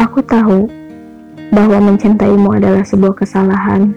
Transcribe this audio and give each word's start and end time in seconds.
Aku 0.00 0.24
tahu 0.24 0.64
bahwa 1.52 1.92
mencintaimu 1.92 2.56
adalah 2.56 2.80
sebuah 2.80 3.20
kesalahan. 3.20 3.92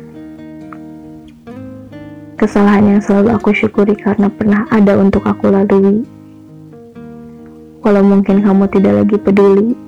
Kesalahan 2.35 2.83
yang 2.91 2.99
selalu 2.99 3.31
aku 3.31 3.55
syukuri 3.55 3.95
karena 3.95 4.27
pernah 4.27 4.67
ada 4.67 4.99
untuk 4.99 5.23
aku 5.23 5.47
lalui. 5.47 6.03
Walau 7.79 8.03
mungkin 8.03 8.43
kamu 8.43 8.67
tidak 8.67 8.93
lagi 8.99 9.15
peduli, 9.15 9.79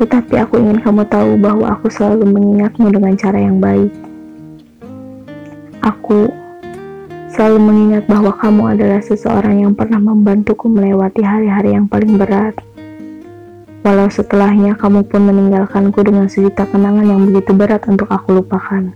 tetapi 0.00 0.48
aku 0.48 0.56
ingin 0.56 0.80
kamu 0.80 1.04
tahu 1.12 1.36
bahwa 1.36 1.76
aku 1.76 1.92
selalu 1.92 2.24
mengingatmu 2.32 2.88
dengan 2.88 3.12
cara 3.20 3.36
yang 3.36 3.60
baik. 3.60 3.92
Aku 5.84 6.32
selalu 7.36 7.58
mengingat 7.60 8.08
bahwa 8.08 8.32
kamu 8.32 8.80
adalah 8.80 9.04
seseorang 9.04 9.60
yang 9.60 9.76
pernah 9.76 10.00
membantuku 10.00 10.72
melewati 10.72 11.20
hari-hari 11.20 11.76
yang 11.76 11.84
paling 11.84 12.16
berat. 12.16 12.56
Walau 13.80 14.12
setelahnya 14.12 14.76
kamu 14.76 15.08
pun 15.08 15.24
meninggalkanku 15.24 16.04
dengan 16.04 16.28
sejuta 16.28 16.68
kenangan 16.68 17.00
yang 17.00 17.24
begitu 17.24 17.56
berat 17.56 17.80
untuk 17.88 18.12
aku 18.12 18.44
lupakan. 18.44 18.92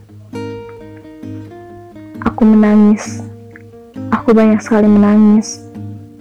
Aku 2.20 2.42
menangis. 2.44 3.24
Aku 4.12 4.36
banyak 4.36 4.60
sekali 4.60 4.84
menangis. 4.84 5.64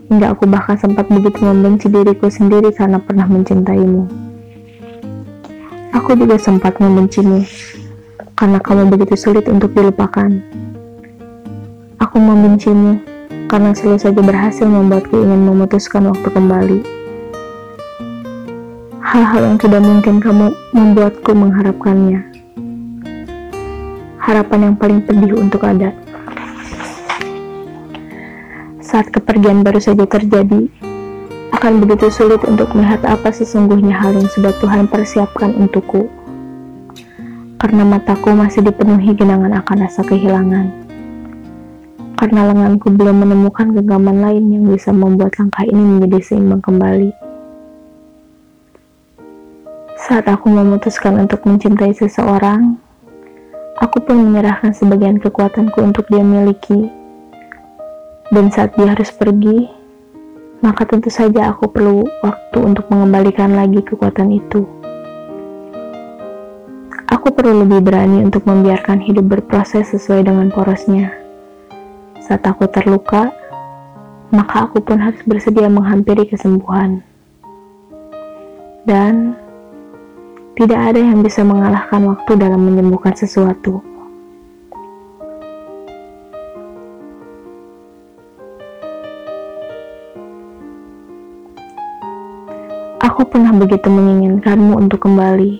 Hingga 0.07 0.31
aku 0.31 0.47
bahkan 0.47 0.79
sempat 0.79 1.11
begitu 1.11 1.43
membenci 1.43 1.91
diriku 1.91 2.31
sendiri 2.31 2.71
karena 2.71 3.03
pernah 3.03 3.27
mencintaimu. 3.27 4.07
Aku 5.91 6.15
juga 6.15 6.39
sempat 6.39 6.79
membencimu 6.79 7.43
karena 8.39 8.63
kamu 8.63 8.95
begitu 8.95 9.19
sulit 9.19 9.43
untuk 9.51 9.75
dilupakan. 9.75 10.31
Aku 11.99 12.15
membencimu 12.15 13.03
karena 13.51 13.75
selalu 13.75 13.99
saja 13.99 14.21
berhasil 14.23 14.67
membuatku 14.71 15.19
ingin 15.19 15.51
memutuskan 15.51 16.07
waktu 16.07 16.31
kembali. 16.31 17.02
Hal-hal 19.13 19.45
yang 19.45 19.57
tidak 19.61 19.85
mungkin 19.85 20.17
kamu 20.17 20.49
membuatku 20.73 21.37
mengharapkannya. 21.37 22.33
Harapan 24.17 24.59
yang 24.65 24.73
paling 24.73 25.05
pedih 25.05 25.37
untuk 25.37 25.61
ada. 25.61 25.93
Saat 28.81 29.13
kepergian 29.13 29.61
baru 29.61 29.77
saja 29.77 30.09
terjadi, 30.09 30.65
akan 31.53 31.85
begitu 31.85 32.09
sulit 32.09 32.41
untuk 32.41 32.73
melihat 32.73 33.05
apa 33.05 33.29
sesungguhnya 33.29 33.93
hal 33.93 34.17
yang 34.17 34.25
sudah 34.33 34.49
Tuhan 34.57 34.89
persiapkan 34.89 35.61
untukku. 35.61 36.09
Karena 37.61 37.85
mataku 37.85 38.33
masih 38.33 38.65
dipenuhi 38.65 39.13
genangan 39.13 39.61
akan 39.61 39.77
rasa 39.85 40.01
kehilangan 40.01 40.89
karena 42.17 42.49
lenganku 42.49 42.87
belum 42.87 43.27
menemukan 43.27 43.75
genggaman 43.75 44.23
lain 44.23 44.47
yang 44.47 44.63
bisa 44.71 44.95
membuat 44.95 45.35
langkah 45.35 45.67
ini 45.67 45.83
menjadi 45.99 46.23
seimbang 46.23 46.63
kembali. 46.63 47.22
Saat 50.03 50.27
aku 50.27 50.51
memutuskan 50.51 51.15
untuk 51.15 51.47
mencintai 51.47 51.95
seseorang, 51.95 52.75
aku 53.79 54.03
pun 54.03 54.19
menyerahkan 54.19 54.75
sebagian 54.75 55.15
kekuatanku 55.15 55.79
untuk 55.79 56.03
dia 56.11 56.19
miliki. 56.19 56.91
Dan 58.27 58.51
saat 58.51 58.75
dia 58.75 58.91
harus 58.91 59.15
pergi, 59.15 59.63
maka 60.59 60.83
tentu 60.83 61.07
saja 61.07 61.55
aku 61.55 61.71
perlu 61.71 62.03
waktu 62.19 62.59
untuk 62.59 62.91
mengembalikan 62.91 63.55
lagi 63.55 63.79
kekuatan 63.79 64.35
itu. 64.35 64.67
Aku 67.07 67.31
perlu 67.31 67.63
lebih 67.63 67.79
berani 67.87 68.27
untuk 68.27 68.43
membiarkan 68.43 68.99
hidup 68.99 69.39
berproses 69.39 69.87
sesuai 69.95 70.27
dengan 70.27 70.51
porosnya. 70.51 71.15
Saat 72.19 72.43
aku 72.43 72.67
terluka, 72.67 73.31
maka 74.35 74.67
aku 74.67 74.83
pun 74.83 74.99
harus 74.99 75.23
bersedia 75.23 75.71
menghampiri 75.71 76.27
kesembuhan. 76.27 76.99
Dan 78.83 79.39
tidak 80.53 80.79
ada 80.93 81.01
yang 81.01 81.25
bisa 81.25 81.41
mengalahkan 81.41 82.05
waktu 82.05 82.31
dalam 82.37 82.61
menyembuhkan 82.61 83.17
sesuatu. 83.17 83.81
Aku 93.01 93.25
pernah 93.29 93.49
begitu 93.57 93.89
menginginkanmu 93.89 94.77
untuk 94.77 95.09
kembali, 95.09 95.57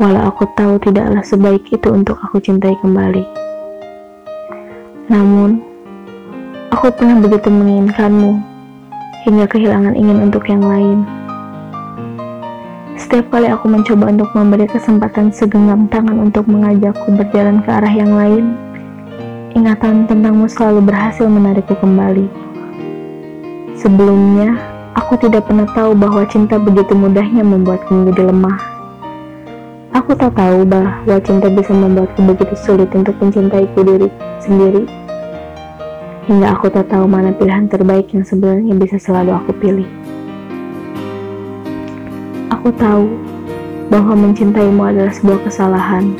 walau 0.00 0.32
aku 0.32 0.48
tahu 0.56 0.80
tidaklah 0.80 1.20
sebaik 1.20 1.68
itu 1.68 1.88
untuk 1.92 2.16
aku 2.24 2.40
cintai 2.40 2.74
kembali. 2.80 3.24
Namun, 5.12 5.60
aku 6.72 6.88
pernah 6.88 7.20
begitu 7.20 7.52
menginginkanmu 7.52 8.40
hingga 9.28 9.44
kehilangan 9.44 9.92
ingin 9.92 10.24
untuk 10.24 10.44
yang 10.48 10.64
lain. 10.64 11.23
Setiap 12.94 13.26
kali 13.26 13.50
aku 13.50 13.66
mencoba 13.66 14.06
untuk 14.06 14.30
memberi 14.38 14.70
kesempatan 14.70 15.34
segenggam 15.34 15.90
tangan 15.90 16.14
untuk 16.30 16.46
mengajakku 16.46 17.10
berjalan 17.18 17.58
ke 17.66 17.70
arah 17.74 17.90
yang 17.90 18.14
lain, 18.14 18.54
ingatan 19.50 20.06
tentangmu 20.06 20.46
selalu 20.46 20.94
berhasil 20.94 21.26
menarikku 21.26 21.74
kembali. 21.74 22.30
Sebelumnya, 23.74 24.54
aku 24.94 25.18
tidak 25.18 25.50
pernah 25.50 25.66
tahu 25.74 25.90
bahwa 25.98 26.22
cinta 26.30 26.54
begitu 26.54 26.94
mudahnya 26.94 27.42
membuatku 27.42 27.90
menjadi 27.90 28.30
lemah. 28.30 28.58
Aku 29.90 30.14
tak 30.14 30.38
tahu 30.38 30.62
bahwa 30.62 31.18
cinta 31.18 31.50
bisa 31.50 31.74
membuatku 31.74 32.22
begitu 32.22 32.54
sulit 32.54 32.94
untuk 32.94 33.18
mencintaiku 33.18 33.82
diri 33.82 34.06
sendiri. 34.38 34.86
Hingga 36.30 36.46
aku 36.46 36.70
tak 36.70 36.94
tahu 36.94 37.10
mana 37.10 37.34
pilihan 37.34 37.66
terbaik 37.66 38.14
yang 38.14 38.22
sebenarnya 38.22 38.70
bisa 38.78 39.02
selalu 39.02 39.34
aku 39.34 39.50
pilih. 39.58 40.03
Aku 42.64 42.72
tahu 42.80 43.04
bahwa 43.92 44.16
mencintaimu 44.16 44.88
adalah 44.88 45.12
sebuah 45.12 45.36
kesalahan, 45.44 46.16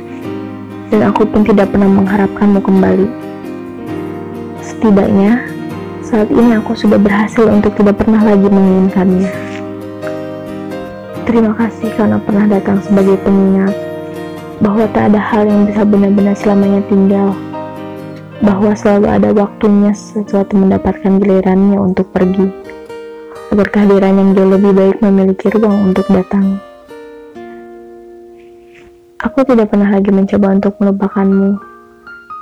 dan 0.93 1.09
aku 1.09 1.25
pun 1.25 1.41
tidak 1.41 1.73
pernah 1.73 1.89
mengharapkanmu 1.89 2.61
kembali. 2.61 3.09
Setidaknya, 4.61 5.41
saat 6.05 6.29
ini 6.29 6.53
aku 6.61 6.77
sudah 6.77 7.01
berhasil 7.01 7.49
untuk 7.49 7.73
tidak 7.81 7.97
pernah 7.97 8.21
lagi 8.21 8.45
menginginkannya. 8.45 9.33
Terima 11.25 11.57
kasih 11.57 11.89
karena 11.97 12.21
pernah 12.21 12.45
datang 12.45 12.77
sebagai 12.85 13.17
pengingat 13.25 13.73
bahwa 14.61 14.85
tak 14.93 15.17
ada 15.17 15.25
hal 15.25 15.49
yang 15.49 15.65
bisa 15.65 15.81
benar-benar 15.81 16.37
selamanya 16.37 16.85
tinggal 16.93 17.33
bahwa 18.45 18.77
selalu 18.77 19.09
ada 19.09 19.33
waktunya 19.33 19.97
sesuatu 19.97 20.61
mendapatkan 20.61 21.25
gilirannya 21.25 21.81
untuk 21.81 22.05
pergi, 22.13 22.53
kehadiran 23.63 24.19
yang 24.19 24.35
jauh 24.35 24.51
lebih 24.51 24.75
baik 24.75 24.99
memiliki 24.99 25.47
ruang 25.55 25.95
untuk 25.95 26.11
datang. 26.11 26.59
Aku 29.23 29.47
tidak 29.47 29.71
pernah 29.71 29.95
lagi 29.95 30.11
mencoba 30.11 30.59
untuk 30.59 30.75
melupakanmu, 30.83 31.63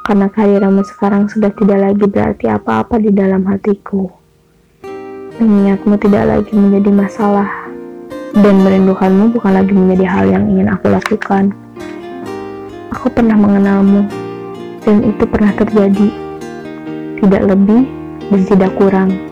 karena 0.09 0.27
kehadiranmu 0.33 0.81
sekarang 0.89 1.29
sudah 1.29 1.53
tidak 1.53 1.79
lagi 1.79 2.05
berarti 2.09 2.49
apa-apa 2.49 2.97
di 2.97 3.13
dalam 3.13 3.45
hatiku. 3.45 4.09
Mengingatmu 5.37 6.01
tidak 6.01 6.25
lagi 6.27 6.53
menjadi 6.57 6.91
masalah, 6.91 7.51
dan 8.33 8.55
merindukanmu 8.65 9.37
bukan 9.37 9.53
lagi 9.53 9.73
menjadi 9.77 10.05
hal 10.09 10.25
yang 10.33 10.45
ingin 10.49 10.73
aku 10.73 10.89
lakukan. 10.89 11.53
Aku 12.97 13.13
pernah 13.13 13.37
mengenalmu, 13.37 14.09
dan 14.83 15.05
itu 15.05 15.25
pernah 15.29 15.53
terjadi. 15.53 16.09
Tidak 17.23 17.43
lebih 17.47 17.87
dan 18.33 18.41
tidak 18.49 18.71
kurang. 18.75 19.32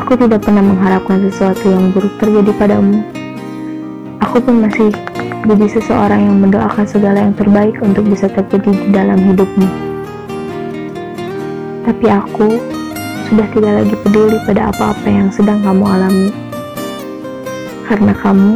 Aku 0.00 0.16
tidak 0.16 0.40
pernah 0.40 0.64
mengharapkan 0.64 1.20
sesuatu 1.28 1.68
yang 1.68 1.92
buruk 1.92 2.16
terjadi 2.16 2.56
padamu. 2.56 3.04
Aku 4.24 4.40
pun 4.40 4.64
masih 4.64 4.88
jadi 5.44 5.66
seseorang 5.76 6.24
yang 6.24 6.36
mendoakan 6.40 6.88
segala 6.88 7.28
yang 7.28 7.36
terbaik 7.36 7.76
untuk 7.84 8.08
bisa 8.08 8.32
terjadi 8.32 8.72
di 8.72 8.88
dalam 8.96 9.20
hidupmu. 9.20 9.68
Tapi 11.84 12.06
aku 12.08 12.48
sudah 13.28 13.44
tidak 13.52 13.72
lagi 13.84 13.94
peduli 14.00 14.40
pada 14.48 14.72
apa-apa 14.72 15.04
yang 15.04 15.28
sedang 15.28 15.60
kamu 15.60 15.84
alami. 15.84 16.32
Karena 17.84 18.16
kamu 18.16 18.52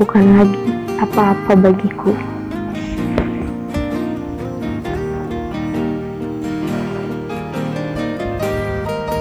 bukan 0.00 0.24
lagi 0.40 0.60
apa-apa 1.04 1.52
bagiku. 1.52 2.16